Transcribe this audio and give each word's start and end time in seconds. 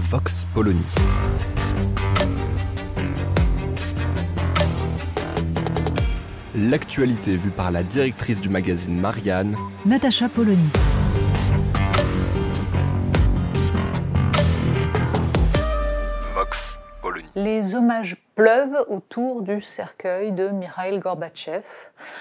Vox 0.00 0.46
Polony. 0.54 0.80
L'actualité 6.54 7.36
vue 7.36 7.50
par 7.50 7.72
la 7.72 7.82
directrice 7.82 8.40
du 8.40 8.48
magazine 8.48 8.98
Marianne, 8.98 9.56
Natacha 9.84 10.28
Polony. 10.28 10.70
Vox 16.32 16.78
Polony. 17.02 17.26
Les 17.34 17.74
hommages 17.74 18.16
pleuvent 18.36 18.84
autour 18.88 19.42
du 19.42 19.60
cercueil 19.62 20.30
de 20.30 20.48
Mikhail 20.50 21.00
Gorbatchev. 21.00 21.66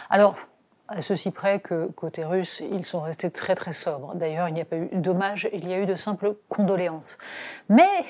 Alors, 0.09 0.35
à 0.87 1.01
ceci 1.01 1.31
près 1.31 1.59
que 1.59 1.87
côté 1.87 2.23
russe, 2.23 2.61
ils 2.71 2.85
sont 2.85 3.01
restés 3.01 3.29
très 3.29 3.55
très 3.55 3.73
sobres. 3.73 4.15
D'ailleurs, 4.15 4.47
il 4.47 4.53
n'y 4.53 4.61
a 4.61 4.65
pas 4.65 4.77
eu 4.77 4.89
d'hommage, 4.93 5.49
il 5.53 5.67
y 5.67 5.73
a 5.73 5.79
eu 5.79 5.85
de 5.85 5.95
simples 5.95 6.35
condoléances. 6.49 7.17
Mais 7.69 8.05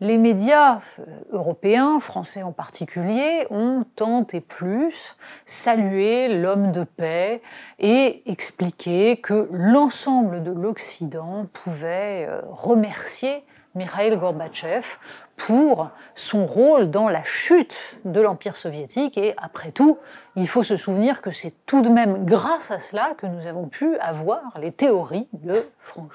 les 0.00 0.16
médias 0.16 0.80
euh, 0.98 1.04
européens, 1.30 2.00
français 2.00 2.42
en 2.42 2.52
particulier, 2.52 3.46
ont 3.50 3.84
tant 3.96 4.26
et 4.32 4.40
plus 4.40 5.16
salué 5.44 6.40
l'homme 6.40 6.72
de 6.72 6.84
paix 6.84 7.42
et 7.78 8.22
expliqué 8.30 9.18
que 9.18 9.48
l'ensemble 9.52 10.42
de 10.42 10.50
l'Occident 10.50 11.46
pouvait 11.52 12.26
euh, 12.26 12.40
remercier 12.48 13.44
Mikhail 13.74 14.16
Gorbatchev 14.16 14.98
pour 15.36 15.88
son 16.14 16.44
rôle 16.44 16.90
dans 16.90 17.08
la 17.08 17.24
chute 17.24 17.98
de 18.04 18.20
l'Empire 18.20 18.56
soviétique. 18.56 19.16
Et 19.16 19.34
après 19.36 19.72
tout, 19.72 19.98
il 20.36 20.48
faut 20.48 20.62
se 20.62 20.76
souvenir 20.76 21.22
que 21.22 21.30
c'est 21.30 21.54
tout 21.66 21.82
de 21.82 21.88
même 21.88 22.24
grâce 22.24 22.70
à 22.70 22.78
cela 22.78 23.14
que 23.16 23.26
nous 23.26 23.46
avons 23.46 23.68
pu 23.68 23.96
avoir 23.98 24.58
les 24.58 24.72
théories 24.72 25.28
de, 25.32 25.64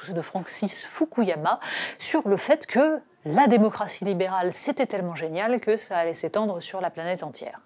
de 0.10 0.22
Francis 0.22 0.86
Fukuyama 0.86 1.60
sur 1.98 2.28
le 2.28 2.38
fait 2.38 2.68
que 2.68 3.00
la 3.26 3.48
démocratie 3.48 4.06
libérale, 4.06 4.54
c'était 4.54 4.86
tellement 4.86 5.16
génial 5.16 5.60
que 5.60 5.78
ça 5.78 5.98
allait 5.98 6.14
s'étendre 6.14 6.62
sur 6.62 6.80
la 6.80 6.92
planète 6.92 7.24
entière. 7.24 7.60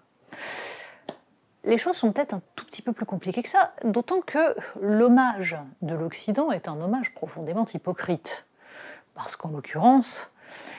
Les 1.65 1.77
choses 1.77 1.97
sont 1.97 2.13
peut-être 2.13 2.33
un 2.33 2.41
tout 2.55 2.65
petit 2.65 2.81
peu 2.81 2.93
plus 2.93 3.05
compliquées 3.05 3.43
que 3.43 3.49
ça, 3.49 3.73
d'autant 3.83 4.21
que 4.21 4.55
l'hommage 4.81 5.57
de 5.81 5.93
l'Occident 5.93 6.51
est 6.51 6.69
un 6.69 6.79
hommage 6.79 7.13
profondément 7.13 7.65
hypocrite. 7.73 8.45
Parce 9.22 9.36
qu'en 9.36 9.50
l'occurrence, 9.50 10.31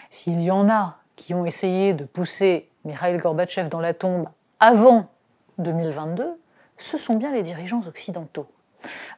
s'il 0.09 0.41
y 0.41 0.51
en 0.51 0.71
a 0.71 0.97
qui 1.15 1.35
ont 1.35 1.45
essayé 1.45 1.93
de 1.93 2.07
pousser 2.07 2.71
Mikhail 2.87 3.19
Gorbatchev 3.19 3.69
dans 3.69 3.81
la 3.81 3.93
tombe 3.93 4.31
avant 4.61 5.11
2022, 5.59 6.41
ce 6.79 6.97
sont 6.97 7.17
bien 7.17 7.33
les 7.33 7.43
dirigeants 7.43 7.83
occidentaux. 7.87 8.47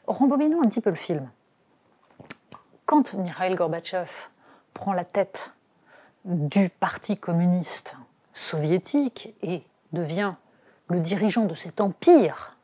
Rembobinons 0.09 0.61
un 0.61 0.69
petit 0.69 0.81
peu 0.81 0.91
le 0.91 0.97
film. 0.97 1.31
Quand 2.85 3.15
Mikhail 3.15 3.55
Gorbatchev 3.55 4.11
prend 4.75 4.93
la 4.93 5.05
tête 5.05 5.53
du 6.25 6.69
Parti 6.69 7.17
communiste 7.17 7.95
soviétique 8.33 9.37
et 9.41 9.63
devient 9.93 10.35
le 10.89 10.99
dirigeant 10.99 11.45
de 11.45 11.55
cet 11.55 11.81
empire 11.81 12.57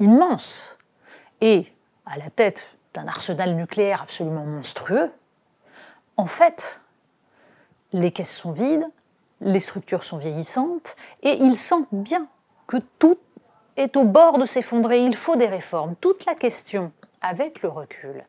immense 0.00 0.76
et 1.40 1.72
à 2.04 2.18
la 2.18 2.30
tête 2.30 2.66
d'un 2.94 3.06
arsenal 3.06 3.54
nucléaire 3.54 4.02
absolument 4.02 4.44
monstrueux, 4.44 5.12
en 6.20 6.26
fait, 6.26 6.78
les 7.94 8.10
caisses 8.10 8.36
sont 8.36 8.52
vides, 8.52 8.86
les 9.40 9.58
structures 9.58 10.04
sont 10.04 10.18
vieillissantes, 10.18 10.94
et 11.22 11.32
il 11.32 11.56
sent 11.56 11.86
bien 11.92 12.26
que 12.66 12.76
tout 12.98 13.18
est 13.78 13.96
au 13.96 14.04
bord 14.04 14.36
de 14.36 14.44
s'effondrer. 14.44 15.02
Il 15.02 15.16
faut 15.16 15.36
des 15.36 15.46
réformes. 15.46 15.96
Toute 15.96 16.26
la 16.26 16.34
question, 16.34 16.92
avec 17.22 17.62
le 17.62 17.70
recul, 17.70 18.22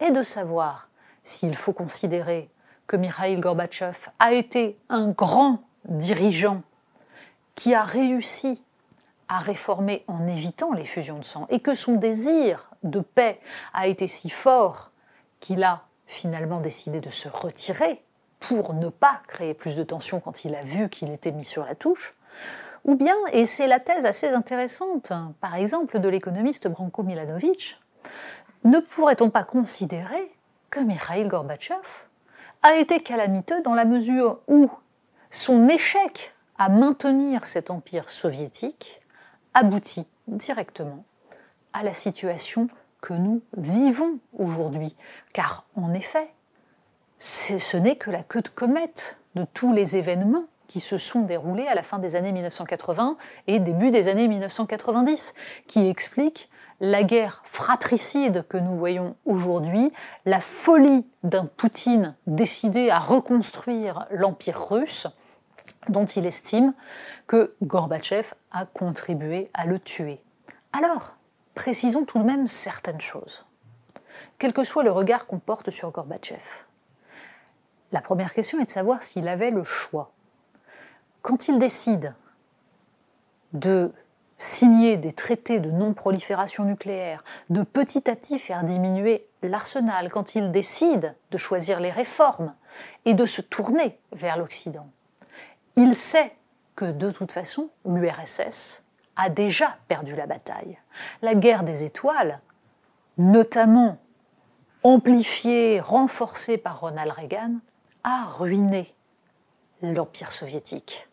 est 0.00 0.10
de 0.10 0.22
savoir 0.22 0.90
s'il 1.24 1.56
faut 1.56 1.72
considérer 1.72 2.50
que 2.86 2.96
Mikhail 2.96 3.40
Gorbatchev 3.40 4.10
a 4.18 4.34
été 4.34 4.78
un 4.90 5.08
grand 5.08 5.62
dirigeant 5.86 6.60
qui 7.54 7.72
a 7.74 7.84
réussi 7.84 8.62
à 9.28 9.38
réformer 9.38 10.04
en 10.08 10.26
évitant 10.26 10.72
les 10.74 10.84
fusions 10.84 11.18
de 11.18 11.24
sang 11.24 11.46
et 11.48 11.60
que 11.60 11.74
son 11.74 11.94
désir 11.94 12.68
de 12.82 13.00
paix 13.00 13.40
a 13.72 13.86
été 13.86 14.08
si 14.08 14.28
fort 14.28 14.90
qu'il 15.40 15.64
a 15.64 15.84
finalement 16.10 16.60
décidé 16.60 17.00
de 17.00 17.08
se 17.08 17.28
retirer 17.28 18.02
pour 18.40 18.74
ne 18.74 18.88
pas 18.88 19.22
créer 19.28 19.54
plus 19.54 19.76
de 19.76 19.84
tensions 19.84 20.18
quand 20.18 20.44
il 20.44 20.54
a 20.54 20.62
vu 20.62 20.88
qu'il 20.88 21.10
était 21.10 21.30
mis 21.30 21.44
sur 21.44 21.64
la 21.64 21.74
touche, 21.74 22.14
ou 22.84 22.96
bien, 22.96 23.14
et 23.32 23.46
c'est 23.46 23.68
la 23.68 23.78
thèse 23.78 24.06
assez 24.06 24.28
intéressante, 24.28 25.12
par 25.40 25.54
exemple 25.54 26.00
de 26.00 26.08
l'économiste 26.08 26.66
Branko 26.66 27.02
Milanovic, 27.02 27.78
ne 28.64 28.78
pourrait-on 28.78 29.30
pas 29.30 29.44
considérer 29.44 30.32
que 30.70 30.80
Mikhail 30.80 31.28
Gorbatchev 31.28 32.06
a 32.62 32.74
été 32.74 33.00
calamiteux 33.00 33.62
dans 33.62 33.74
la 33.74 33.84
mesure 33.84 34.40
où 34.48 34.68
son 35.30 35.68
échec 35.68 36.34
à 36.58 36.68
maintenir 36.68 37.46
cet 37.46 37.70
empire 37.70 38.10
soviétique 38.10 39.00
aboutit 39.54 40.06
directement 40.26 41.04
à 41.72 41.82
la 41.82 41.94
situation 41.94 42.68
que 43.00 43.14
nous 43.14 43.42
vivons 43.56 44.18
aujourd'hui. 44.38 44.94
Car 45.32 45.64
en 45.76 45.92
effet, 45.94 46.32
ce 47.18 47.76
n'est 47.76 47.96
que 47.96 48.10
la 48.10 48.22
queue 48.22 48.42
de 48.42 48.48
comète 48.48 49.18
de 49.34 49.44
tous 49.54 49.72
les 49.72 49.96
événements 49.96 50.44
qui 50.68 50.80
se 50.80 50.98
sont 50.98 51.22
déroulés 51.22 51.66
à 51.66 51.74
la 51.74 51.82
fin 51.82 51.98
des 51.98 52.14
années 52.14 52.32
1980 52.32 53.16
et 53.48 53.58
début 53.58 53.90
des 53.90 54.06
années 54.06 54.28
1990, 54.28 55.34
qui 55.66 55.88
expliquent 55.88 56.48
la 56.80 57.02
guerre 57.02 57.42
fratricide 57.44 58.44
que 58.48 58.56
nous 58.56 58.76
voyons 58.76 59.16
aujourd'hui, 59.26 59.92
la 60.26 60.40
folie 60.40 61.04
d'un 61.24 61.44
Poutine 61.44 62.14
décidé 62.26 62.88
à 62.88 63.00
reconstruire 63.00 64.06
l'Empire 64.10 64.68
russe, 64.70 65.08
dont 65.88 66.06
il 66.06 66.24
estime 66.24 66.72
que 67.26 67.54
Gorbatchev 67.62 68.32
a 68.52 68.64
contribué 68.64 69.50
à 69.54 69.66
le 69.66 69.78
tuer. 69.78 70.20
Alors, 70.72 71.16
précisons 71.54 72.04
tout 72.04 72.18
de 72.18 72.24
même 72.24 72.46
certaines 72.46 73.00
choses. 73.00 73.44
Quel 74.38 74.52
que 74.52 74.64
soit 74.64 74.82
le 74.82 74.90
regard 74.90 75.26
qu'on 75.26 75.38
porte 75.38 75.70
sur 75.70 75.90
Gorbatchev, 75.90 76.64
la 77.92 78.00
première 78.00 78.32
question 78.32 78.60
est 78.60 78.66
de 78.66 78.70
savoir 78.70 79.02
s'il 79.02 79.28
avait 79.28 79.50
le 79.50 79.64
choix. 79.64 80.12
Quand 81.22 81.48
il 81.48 81.58
décide 81.58 82.14
de 83.52 83.92
signer 84.38 84.96
des 84.96 85.12
traités 85.12 85.60
de 85.60 85.70
non-prolifération 85.70 86.64
nucléaire, 86.64 87.22
de 87.50 87.62
petit 87.62 88.08
à 88.08 88.16
petit 88.16 88.38
faire 88.38 88.64
diminuer 88.64 89.26
l'arsenal, 89.42 90.08
quand 90.08 90.34
il 90.34 90.50
décide 90.50 91.14
de 91.30 91.36
choisir 91.36 91.80
les 91.80 91.90
réformes 91.90 92.54
et 93.04 93.14
de 93.14 93.26
se 93.26 93.42
tourner 93.42 93.98
vers 94.12 94.38
l'Occident, 94.38 94.88
il 95.76 95.94
sait 95.94 96.32
que 96.76 96.86
de 96.86 97.10
toute 97.10 97.32
façon, 97.32 97.70
l'URSS 97.84 98.82
a 99.20 99.28
déjà 99.28 99.76
perdu 99.86 100.16
la 100.16 100.26
bataille. 100.26 100.78
La 101.20 101.34
guerre 101.34 101.62
des 101.62 101.84
étoiles, 101.84 102.40
notamment 103.18 103.98
amplifiée, 104.82 105.78
renforcée 105.78 106.56
par 106.56 106.80
Ronald 106.80 107.12
Reagan, 107.12 107.56
a 108.02 108.24
ruiné 108.24 108.94
l'Empire 109.82 110.32
soviétique. 110.32 111.06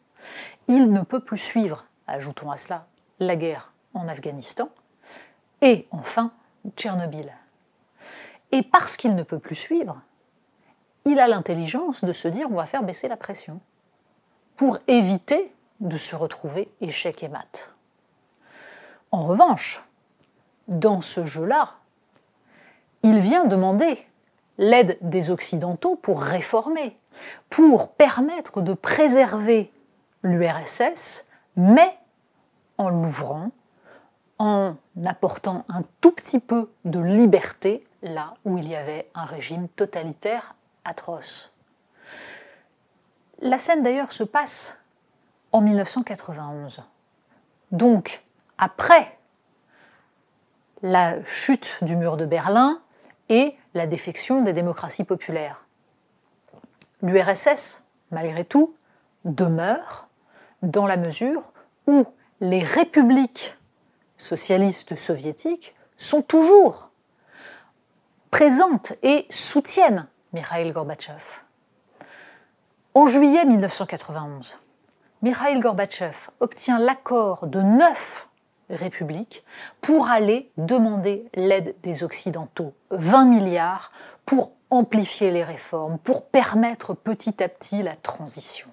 Il 0.69 0.89
ne 0.93 1.01
peut 1.01 1.19
plus 1.19 1.37
suivre, 1.37 1.85
ajoutons 2.07 2.49
à 2.49 2.55
cela, 2.55 2.87
la 3.19 3.35
guerre 3.35 3.73
en 3.93 4.07
Afghanistan, 4.07 4.69
et 5.59 5.85
enfin 5.91 6.31
Tchernobyl. 6.77 7.33
Et 8.53 8.63
parce 8.63 8.95
qu'il 8.95 9.15
ne 9.15 9.23
peut 9.23 9.39
plus 9.39 9.55
suivre, 9.55 9.99
il 11.03 11.19
a 11.19 11.27
l'intelligence 11.27 12.05
de 12.05 12.13
se 12.13 12.29
dire 12.29 12.47
on 12.49 12.55
va 12.55 12.65
faire 12.65 12.83
baisser 12.83 13.09
la 13.09 13.17
pression 13.17 13.59
pour 14.55 14.77
éviter 14.87 15.53
de 15.81 15.97
se 15.97 16.15
retrouver 16.15 16.71
échec 16.79 17.21
et 17.21 17.27
mat. 17.27 17.73
En 19.17 19.23
revanche, 19.23 19.83
dans 20.67 21.01
ce 21.01 21.25
jeu-là, 21.25 21.77
il 23.01 23.17
vient 23.17 23.45
demander 23.45 23.97
l'aide 24.59 24.99
des 25.01 25.31
Occidentaux 25.31 25.95
pour 25.95 26.21
réformer, 26.21 26.95
pour 27.49 27.93
permettre 27.93 28.61
de 28.61 28.73
préserver 28.73 29.73
l'URSS, 30.21 31.25
mais 31.55 31.97
en 32.77 32.89
l'ouvrant, 32.89 33.49
en 34.37 34.75
apportant 35.03 35.65
un 35.67 35.81
tout 35.99 36.11
petit 36.11 36.39
peu 36.39 36.69
de 36.85 36.99
liberté 36.99 37.87
là 38.03 38.35
où 38.45 38.59
il 38.59 38.67
y 38.67 38.75
avait 38.75 39.09
un 39.15 39.25
régime 39.25 39.67
totalitaire 39.69 40.53
atroce. 40.85 41.55
La 43.39 43.57
scène 43.57 43.81
d'ailleurs 43.81 44.11
se 44.11 44.23
passe 44.23 44.77
en 45.53 45.61
1991. 45.61 46.83
Donc, 47.71 48.21
après 48.57 49.17
la 50.81 51.23
chute 51.23 51.77
du 51.81 51.95
mur 51.95 52.17
de 52.17 52.25
Berlin 52.25 52.81
et 53.29 53.55
la 53.73 53.87
défection 53.87 54.41
des 54.41 54.53
démocraties 54.53 55.03
populaires. 55.03 55.65
L'URSS, 57.01 57.83
malgré 58.11 58.45
tout, 58.45 58.75
demeure 59.25 60.07
dans 60.61 60.87
la 60.87 60.97
mesure 60.97 61.51
où 61.87 62.05
les 62.39 62.63
républiques 62.63 63.55
socialistes 64.17 64.95
soviétiques 64.95 65.75
sont 65.97 66.21
toujours 66.21 66.89
présentes 68.31 68.93
et 69.03 69.25
soutiennent 69.29 70.07
Mikhail 70.33 70.71
Gorbatchev. 70.71 71.41
En 72.93 73.07
juillet 73.07 73.45
1991, 73.45 74.57
Mikhail 75.21 75.59
Gorbatchev 75.59 76.29
obtient 76.39 76.79
l'accord 76.79 77.47
de 77.47 77.61
neuf 77.61 78.27
républiques 78.69 79.43
pour 79.81 80.07
aller 80.09 80.51
demander 80.57 81.27
l'aide 81.35 81.75
des 81.83 82.03
Occidentaux, 82.03 82.73
20 82.91 83.25
milliards, 83.25 83.91
pour 84.25 84.51
amplifier 84.69 85.31
les 85.31 85.43
réformes, 85.43 85.97
pour 85.99 86.25
permettre 86.25 86.93
petit 86.93 87.41
à 87.41 87.47
petit 87.47 87.81
la 87.81 87.95
transition. 87.95 88.67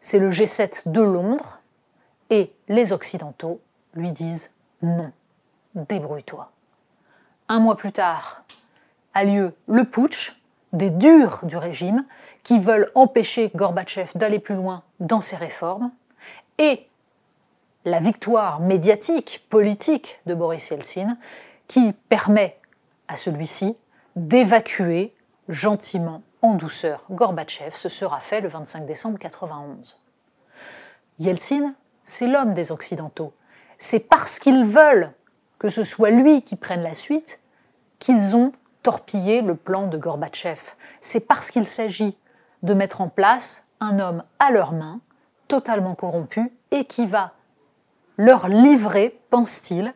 C'est 0.00 0.18
le 0.18 0.30
G7 0.30 0.90
de 0.90 1.02
Londres 1.02 1.60
et 2.30 2.52
les 2.68 2.92
Occidentaux 2.92 3.60
lui 3.94 4.12
disent 4.12 4.50
non, 4.80 5.12
débrouille-toi. 5.74 6.50
Un 7.48 7.60
mois 7.60 7.76
plus 7.76 7.92
tard 7.92 8.42
a 9.14 9.24
lieu 9.24 9.54
le 9.66 9.84
putsch 9.84 10.36
des 10.72 10.90
durs 10.90 11.40
du 11.42 11.56
régime 11.56 12.04
qui 12.42 12.58
veulent 12.58 12.90
empêcher 12.94 13.52
Gorbatchev 13.54 14.10
d'aller 14.14 14.38
plus 14.38 14.54
loin 14.54 14.82
dans 15.00 15.20
ses 15.20 15.36
réformes 15.36 15.92
et 16.58 16.88
la 17.84 18.00
victoire 18.00 18.60
médiatique, 18.60 19.46
politique 19.50 20.20
de 20.26 20.34
Boris 20.34 20.70
Yeltsin 20.70 21.16
qui 21.68 21.92
permet 22.08 22.58
à 23.08 23.16
celui-ci 23.16 23.76
d'évacuer 24.16 25.14
gentiment, 25.48 26.22
en 26.42 26.54
douceur, 26.54 27.04
Gorbatchev. 27.10 27.74
Ce 27.74 27.88
sera 27.88 28.20
fait 28.20 28.40
le 28.40 28.48
25 28.48 28.86
décembre 28.86 29.14
1991. 29.14 29.96
Yeltsin, 31.18 31.74
c'est 32.04 32.26
l'homme 32.26 32.54
des 32.54 32.72
Occidentaux. 32.72 33.32
C'est 33.78 34.00
parce 34.00 34.38
qu'ils 34.38 34.64
veulent 34.64 35.12
que 35.58 35.68
ce 35.68 35.84
soit 35.84 36.10
lui 36.10 36.42
qui 36.42 36.56
prenne 36.56 36.82
la 36.82 36.94
suite 36.94 37.40
qu'ils 37.98 38.34
ont 38.34 38.52
torpillé 38.82 39.42
le 39.42 39.54
plan 39.54 39.86
de 39.86 39.96
Gorbatchev. 39.96 40.60
C'est 41.00 41.26
parce 41.26 41.50
qu'il 41.50 41.66
s'agit 41.66 42.16
de 42.62 42.74
mettre 42.74 43.00
en 43.00 43.08
place 43.08 43.64
un 43.80 43.98
homme 43.98 44.24
à 44.38 44.50
leurs 44.50 44.72
mains, 44.72 45.00
totalement 45.48 45.94
corrompu, 45.94 46.52
et 46.70 46.84
qui 46.84 47.06
va 47.06 47.32
leur 48.22 48.46
livrer, 48.46 49.20
pense-t-il, 49.30 49.92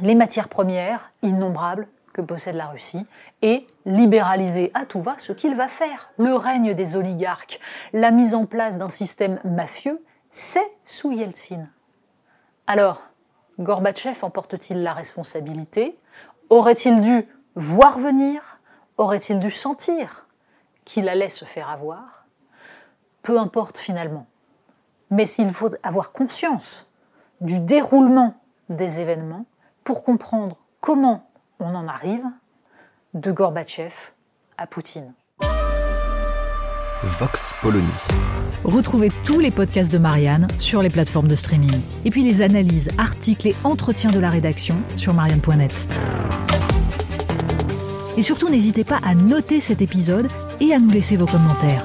les 0.00 0.16
matières 0.16 0.48
premières 0.48 1.12
innombrables 1.22 1.86
que 2.12 2.20
possède 2.20 2.56
la 2.56 2.66
Russie 2.66 3.06
et 3.42 3.64
libéraliser 3.86 4.72
à 4.74 4.84
tout 4.84 5.00
va 5.00 5.14
ce 5.18 5.32
qu'il 5.32 5.54
va 5.54 5.68
faire. 5.68 6.10
Le 6.18 6.34
règne 6.34 6.74
des 6.74 6.96
oligarques, 6.96 7.60
la 7.92 8.10
mise 8.10 8.34
en 8.34 8.46
place 8.46 8.76
d'un 8.76 8.88
système 8.88 9.38
mafieux, 9.44 10.04
c'est 10.32 10.68
sous 10.84 11.12
Yeltsin. 11.12 11.68
Alors, 12.66 13.02
Gorbatchev 13.60 14.18
emporte-t-il 14.22 14.82
la 14.82 14.94
responsabilité? 14.94 15.96
Aurait-il 16.50 17.02
dû 17.02 17.28
voir 17.54 18.00
venir? 18.00 18.58
Aurait-il 18.96 19.38
dû 19.38 19.52
sentir 19.52 20.26
qu'il 20.84 21.08
allait 21.08 21.28
se 21.28 21.44
faire 21.44 21.70
avoir? 21.70 22.26
Peu 23.22 23.38
importe 23.38 23.78
finalement. 23.78 24.26
Mais 25.12 25.26
s'il 25.26 25.50
faut 25.50 25.68
avoir 25.82 26.12
conscience 26.12 26.86
du 27.42 27.60
déroulement 27.60 28.34
des 28.70 28.98
événements 28.98 29.44
pour 29.84 30.04
comprendre 30.04 30.56
comment 30.80 31.28
on 31.60 31.74
en 31.74 31.86
arrive 31.86 32.24
de 33.12 33.30
Gorbatchev 33.30 33.92
à 34.56 34.66
Poutine. 34.66 35.12
Vox 37.02 37.52
Polony. 37.60 37.84
Retrouvez 38.64 39.10
tous 39.24 39.38
les 39.38 39.50
podcasts 39.50 39.92
de 39.92 39.98
Marianne 39.98 40.48
sur 40.58 40.80
les 40.80 40.88
plateformes 40.88 41.28
de 41.28 41.36
streaming. 41.36 41.82
Et 42.06 42.10
puis 42.10 42.22
les 42.22 42.40
analyses, 42.40 42.88
articles 42.96 43.48
et 43.48 43.56
entretiens 43.64 44.10
de 44.10 44.18
la 44.18 44.30
rédaction 44.30 44.78
sur 44.96 45.12
marianne.net. 45.12 45.88
Et 48.16 48.22
surtout, 48.22 48.48
n'hésitez 48.48 48.84
pas 48.84 49.00
à 49.04 49.14
noter 49.14 49.60
cet 49.60 49.82
épisode 49.82 50.28
et 50.60 50.72
à 50.72 50.78
nous 50.78 50.90
laisser 50.90 51.16
vos 51.16 51.26
commentaires. 51.26 51.84